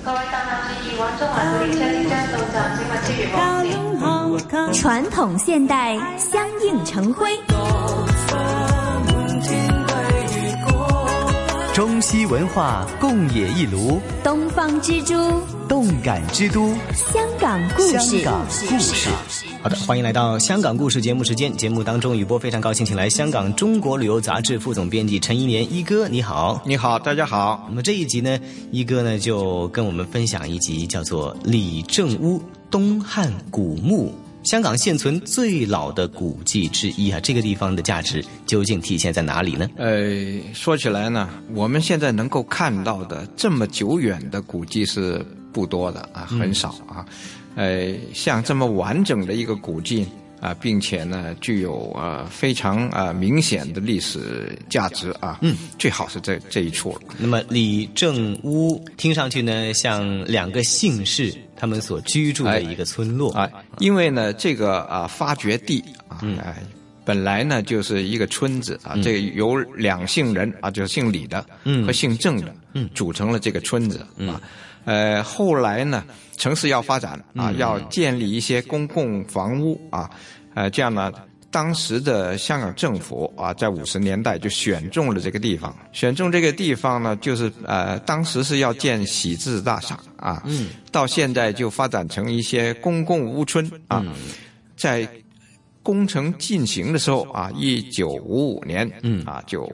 [0.04, 4.74] 各位搭客注意，往中環古列車即將到站，請勿超越黃線。
[4.74, 7.30] 传统现代相映成辉，
[11.74, 15.14] 中西文化共冶一炉，东方之珠，
[15.70, 17.98] 动感之都，香港故事。
[17.98, 19.10] 香港故事。
[19.64, 21.56] 好的，欢迎来到香港故事节目时间。
[21.56, 27.66] 节目当中，雨波非常高兴，请来香港中国旅游杂志副总编辑陈一年一哥，你好，你好，大家好。
[27.70, 28.38] 那么这一集呢，
[28.70, 34.10] 一哥呢就跟我们分享一集叫做《李正屋东汉古墓》，
[34.44, 37.20] 香港现存最老的古迹之一啊。
[37.20, 39.70] 这个地方的价值究竟体现在哪里呢？
[39.78, 47.06] 呃，说起来呢，我们现在能够看到的这么久远的古迹是不多的啊，很少啊。
[47.56, 50.08] 呃，像这么完整的一个古迹，
[50.42, 57.02] 啊，并且呢具有呃非常啊明显的历史价值啊，嗯，最好是这这一处了。
[57.18, 66.58] 那么李正屋听上去呢，像两个姓氏他们所居住的一个村落啊，因为呢这个啊发掘地啊，哎。
[67.04, 71.44] 本来呢就是一个村子啊，这个由两姓人啊，就是姓李的
[71.84, 72.54] 和姓郑的，
[72.94, 74.40] 组成了这个村子啊。
[74.86, 76.04] 呃，后来呢，
[76.38, 80.10] 城市要发展啊，要建立一些公共房屋啊，
[80.54, 81.12] 呃，这样呢，
[81.50, 90.44] 当时的香港政府啊，在五十年代就选中了这个地方，选中这个地方呢，就是呃，当时是要建喜字大厦啊，
[90.92, 94.04] 到现在就发展成一些公共屋村啊，
[94.76, 95.08] 在。
[95.84, 99.26] 工程进行的时候啊，一九五五年，嗯。
[99.26, 99.68] 啊，就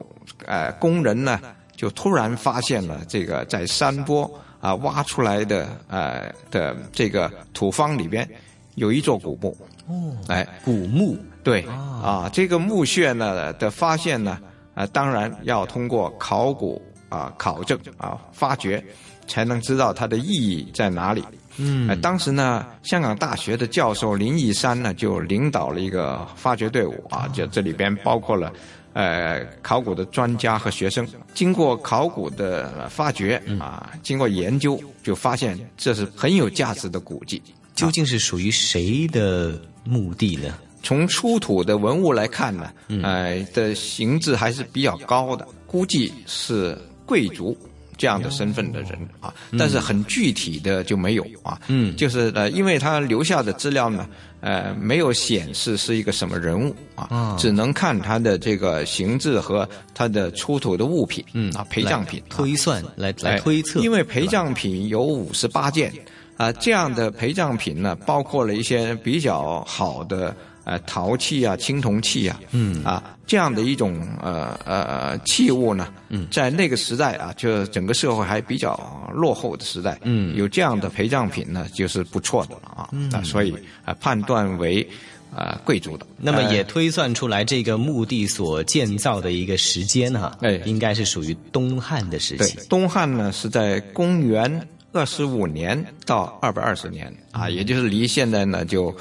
[0.46, 1.38] 呃工人呢
[1.76, 4.24] 就突然发现了这个在山坡
[4.60, 8.28] 啊挖出来的呃的这个土方里边
[8.74, 9.56] 有一座古墓
[9.86, 14.38] 哦，哎，古墓对啊，这个墓穴呢的发现呢
[14.74, 18.84] 啊，当然要通过考古啊考证啊发掘，
[19.26, 21.24] 才能知道它的意义在哪里。
[21.60, 28.52] 嗯，当时呢，香港大学的教授林义山呢，就领导了一个发掘队伍啊，就这里边包括了，
[28.98, 31.06] 呃，考古的专家和学生。
[31.32, 37.40] 经过考古的发掘啊，经过研究，就发现这是很有价值的古迹。
[37.76, 40.58] 究竟是属于谁的墓地呢？
[40.82, 42.72] 从出土的文物来看呢，
[43.04, 46.76] 呃，的形制还是比较高的，估计是
[47.06, 47.56] 贵族。
[47.98, 54.08] 这样的身份的人啊，但是很具体的就没有啊，嗯，就是呃，因为他留下的资料呢，
[54.40, 61.52] 呃，没有显示是一个什么人物啊，只能看他的这个形制和他的出土的物品，嗯。
[61.52, 65.92] 啊，陪葬品推算来来推测，因为陪葬品有五十八件
[66.36, 70.34] 啊，这样的陪葬品呢，包括了一些比较好的。
[70.68, 78.78] 呃，陶器啊，青铜器啊，嗯啊，这样的一种呃呃器物呢，嗯，在那个时代啊，就整个社会还比较
[79.14, 84.86] 落后的时代，嗯，有这样的陪葬品呢，就是不错的了啊，啊，所以啊，判断为
[85.34, 86.06] 啊贵族的。
[86.18, 92.56] 那么也推算出来这个墓地所建造的一个时间哈，哎，应该是属于东汉的时期。
[92.56, 98.94] 对，东汉呢是在公元二十五年到二百二十年啊，也就是离现在呢就。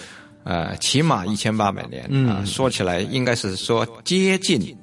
[0.48, 4.74] 呃，起码一千八百年啊，说起来应该是说接近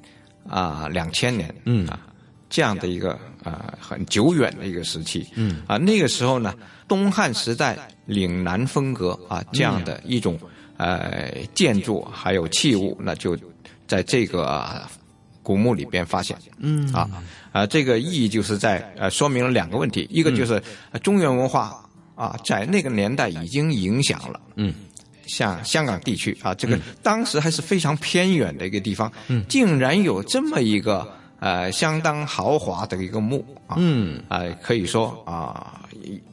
[0.47, 1.87] 啊两千年，嗯。
[1.87, 1.99] 啊
[2.47, 5.63] 这样的一个啊很久远的一个时期，嗯。
[5.65, 6.53] 啊那个时候呢，
[6.87, 10.39] 东汉时代岭南风格啊这样的一种
[10.77, 13.35] 呃建筑还有器物，那就
[13.87, 14.83] 在这个
[15.41, 16.93] 古墓里边发现，嗯。
[16.93, 17.09] 啊
[17.51, 20.61] 啊这个意义就是在呃说明了两个问题，一个就是
[21.01, 24.71] 中原文化啊在那个年代已经影响了，嗯。
[25.27, 31.07] 像香港地区啊，这个当时还是非常偏远的一个地方，嗯，竟然有这么一个
[31.39, 35.81] 呃相当豪华的一个墓啊，嗯，啊可以说啊，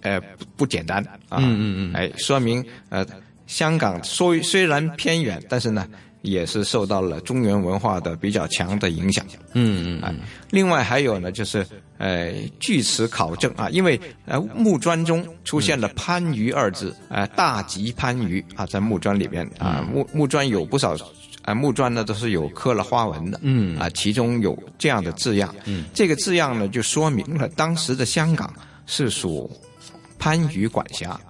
[0.02, 3.06] 呃不不简单啊，嗯嗯嗯，哎，说明呃
[3.46, 5.86] 香港虽虽然偏远，但是呢。
[6.22, 10.14] 也是受到了中原文化的比较强的影响，嗯嗯啊，
[10.50, 11.66] 另外还有呢，就是
[11.98, 20.96] 呃，据此考证啊，因为呃木砖中出现了“番禺”二字，呃，大吉番禺啊，在木砖里边啊，木木砖有不少
[21.42, 23.76] 啊，木砖呢都是有刻了花纹的，嗯。
[23.78, 28.52] 啊，其中有这样的字样，嗯，这个字样呢就说明了当时的香港
[28.86, 29.50] 是属
[30.20, 31.20] 番禺管辖，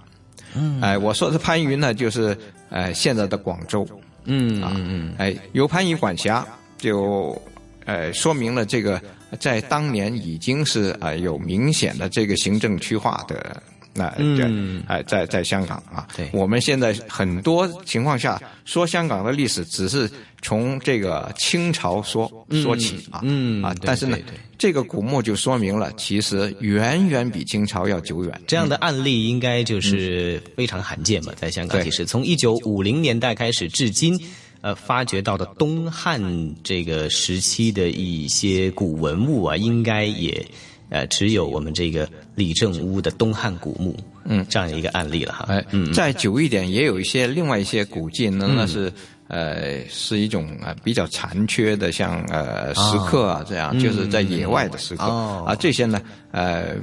[0.55, 2.37] 嗯，哎，我说的番禺呢，就是
[2.69, 3.87] 呃现在的广州。
[4.25, 6.45] 嗯啊嗯哎，由番禺管辖，
[6.77, 7.39] 就
[7.85, 9.01] 呃说明了这个
[9.39, 13.61] 在当年已经是啊有明显的这个行政区划的
[13.93, 16.29] 那对哎在在香港啊，对。
[16.33, 20.09] 我们现在很多情况下说香港的历史只是
[20.43, 24.17] 从这个清朝说说起啊，嗯啊，但是呢
[24.57, 28.41] 这个古墓就说明了其实远远比清朝要久远。
[28.45, 34.19] 这样的案例应该就是非常罕见嘛，在香港其实从一九五零年代开始至今，
[34.61, 36.21] 呃，发掘到的东汉
[36.63, 40.45] 这个时期的一些古文物啊，应该也
[40.89, 45.45] 呃只有我们这个李正屋的东汉古墓，嗯，这样一个案例了哈。
[45.49, 48.91] 哎，嗯，再久一点，也有一些另外一些古迹呢，那是
[49.27, 56.01] 呃是一种呃比较残缺的，像呃石刻啊这样，嗯就是在野外的石刻哦啊，这些呢
[56.31, 56.75] 呃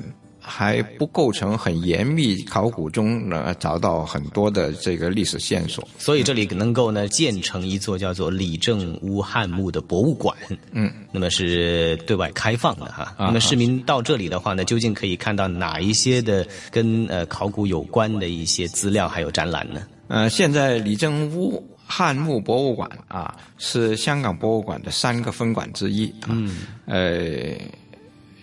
[0.42, 5.86] 还不构成很严密考古中呢找到很多的这个历史线索。
[5.98, 10.34] 所以这里能够呢建成一座叫做李正屋汉墓的博物馆，
[10.72, 13.14] 嗯，那么是对外开放的哈。
[13.18, 19.82] 啊那么市民到这里的话呢，究竟可以看到哪一些的跟呃考古有关的一些资料还有展览呢？
[20.08, 26.28] 呃，现在李正屋汉墓博物馆啊，是香港博物馆的三个分馆之一啊。
[26.28, 27.60] 嗯，呃，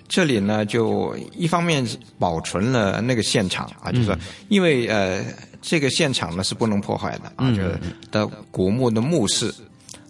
[0.10, 1.88] 这里呢，就一方面
[2.20, 4.14] 保存了那个现场啊，就是说
[4.50, 5.24] 因为呃，
[5.62, 7.80] 这个现场呢是不能破坏的啊，就是
[8.12, 9.54] 的古墓的墓室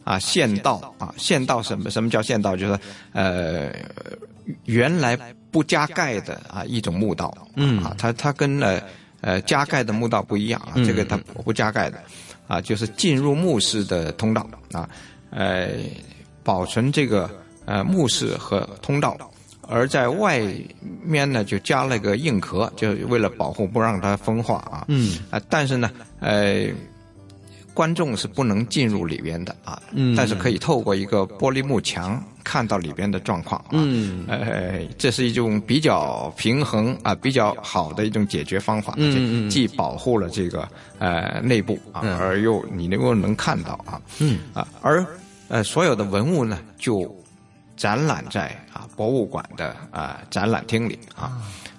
[0.04, 2.58] 啊，县道啊，县道什么什么叫县道？
[2.58, 2.80] 就是
[3.12, 3.72] 呃，
[4.66, 5.16] 原来
[5.52, 8.82] 不加盖的啊一种墓道，嗯啊，它它跟呃
[9.22, 11.16] 呃加盖的墓道不一样啊，嗯这个它
[11.46, 12.02] 不加盖的。
[12.48, 14.90] 啊，就是进入墓室的通道啊，
[15.30, 15.70] 呃，
[16.44, 17.30] 保存这个
[17.66, 19.18] 呃墓室和通道，
[19.62, 20.42] 而在外
[21.04, 24.86] 面呢就加了个硬壳，就为了保护不让它风化啊。
[24.88, 25.92] 嗯啊，但是呢，
[26.22, 26.68] 呃，
[27.78, 30.16] 观众是不能进入里边的啊，嗯。
[30.16, 33.70] 但是可以透过一个玻璃幕墙看到里边的状况啊。
[33.74, 34.26] 嗯。
[34.28, 40.68] 呃，这是一种比较平衡啊、比较好的一种解决方法，嗯既保护了这个
[40.98, 42.18] 呃内部啊，嗯。
[42.18, 44.40] 而又你能够能看到啊，嗯。
[44.56, 45.06] 啊，而
[45.48, 47.16] 呃所有的文物呢就
[47.76, 51.38] 展览在啊博物馆的啊展览厅里啊。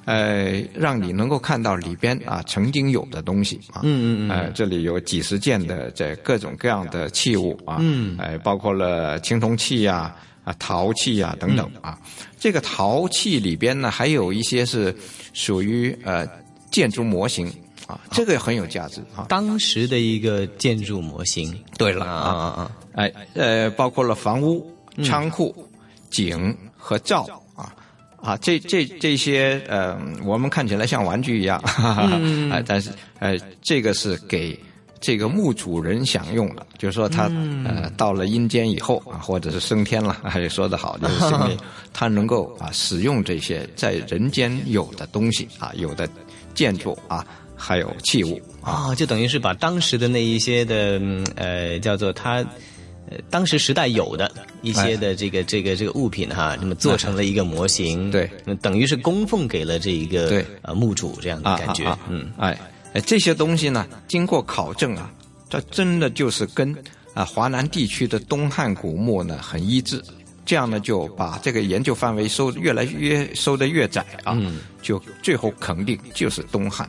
[0.09, 11.98] 呃，让你能够看到里边啊曾经有的东西啊，嗯嗯嗯呃，这里有几十件的这各种各样的器物啊，嗯哎、包括了青铜器呀、啊、陶器呀、等等嗯啊。
[12.38, 14.96] 这个陶器里边呢，还有一些是
[15.34, 16.26] 属于呃
[16.70, 17.46] 建筑模型
[17.86, 19.26] 啊，这个很有价值啊。
[19.28, 21.54] 当时的一个建筑模型。
[21.76, 22.72] 对了啊啊啊！
[22.94, 25.54] 哎呃，包括了房屋、嗯仓库、
[26.09, 27.28] 井和灶
[28.22, 28.32] 啊。
[28.32, 34.58] 啊，这这这些呃，我们看起来像玩具一样， 哈哈哈嗯啊，但是呃，这个是给
[35.00, 41.56] 这个墓主人享用的，就是说他、嗯呃到了阴间以后啊，或者是升天了， 还说得好，就是因为
[41.94, 46.08] 他能够啊使用这些在人间有的东西啊，有的
[46.54, 47.24] 建筑啊，
[47.56, 52.44] 还有器物啊、就等于是把当时的那一些的嗯呃叫做它。
[53.11, 54.30] 呃，当时时代有的
[54.62, 60.44] 一些的这个、这个这个物品哈，那么做成了一个模型，对，那等于是供奉给了这一个对。
[60.62, 62.59] 呃墓主这样的感觉，啊啊啊嗯，哎，
[62.92, 65.11] 哎这些东西呢，经过考证啊，
[65.48, 66.76] 这真的就是跟
[67.14, 70.02] 啊华南地区的东汉古墓呢很一致。
[70.44, 74.61] 这样呢，就把这个研究范围收越来越收的越窄啊，嗯。
[74.80, 76.88] 就最后肯定就是东汉。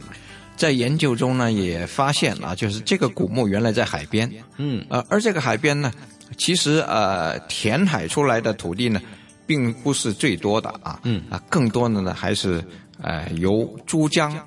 [0.59, 5.89] 在研究中呢，也发现啊，就是这个古墓原来在海边，嗯，呃，而这个海边呢，
[6.35, 9.01] 其实呃填海出来的土地呢，
[9.47, 11.23] 并不是最多的啊，嗯。
[11.29, 12.61] 啊，更多的呢还是
[13.01, 14.37] 呃由珠江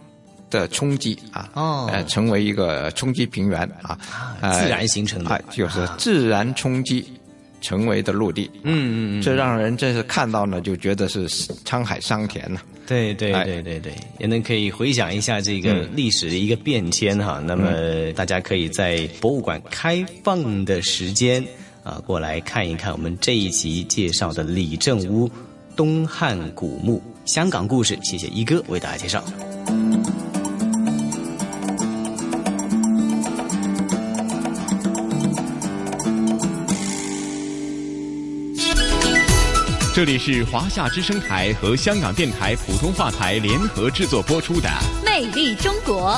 [0.51, 1.89] 的冲击啊，哦。
[1.91, 3.99] 呃，成为一个冲击平原啊，
[4.43, 5.31] 呃自然形成的。
[5.31, 7.11] 啊，就是自然冲击
[7.63, 17.43] 成为的陆地，嗯嗯嗯，这让人真是看到呢，就觉得是沧海桑田呐、对对哎对对对，也能可以回想一下这个嗯历史的一个变迁哈。
[17.47, 21.43] 那么大家可以在博物馆开放的时间
[21.83, 25.31] 啊，过来看一看我们这一集介绍的李正屋
[25.75, 27.99] 东汉古墓香港故事。
[28.03, 29.25] 谢谢一哥为大家介绍。
[39.95, 44.67] 这里是华夏之声台和香港电台普通话台联合制作播出的
[45.05, 46.13] 《魅力中国》。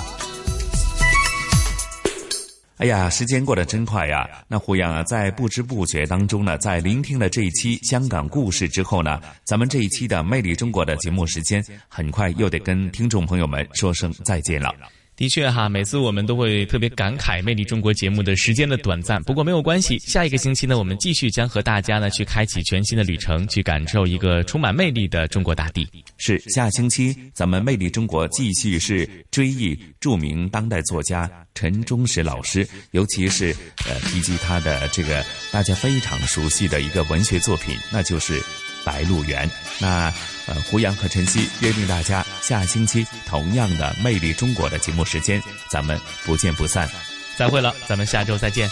[2.76, 4.28] 哎呀，时间过得真快呀！
[4.46, 14.72] 那胡杨啊，在不知不觉当中呢，在聆听了这一期香港故事之后呢，咱们这一期的《魅力中国》的节目时间，很快又得跟听众朋友们说声再见了。
[15.16, 19.22] 的确哈，每次我们都会特别感慨《魅力中国》节目的时间的短暂。
[19.22, 25.88] 不过没有关系，下一个星期呢，我们继续将和大家呢去开启全新的旅程，去感受一个充满魅力的中国大地。
[26.18, 33.54] 是下星期咱们《魅力中国》继续是追忆著名当代作家陈忠实老师，尤其是
[33.86, 38.40] 呃提及他的这个大家非常熟悉的一个文学作品，那就是
[38.84, 39.48] 《白鹿原》。
[39.80, 40.12] 那
[40.46, 46.88] 呃，胡杨和晨曦约定大家下星期同样的《魅力中国》的节目时间，咱们不见不散。
[47.36, 48.70] 再会了，咱们下周再见。